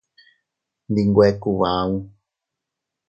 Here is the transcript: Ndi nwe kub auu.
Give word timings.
Ndi 0.89 1.01
nwe 1.07 1.27
kub 1.41 1.59
auu. 1.73 1.97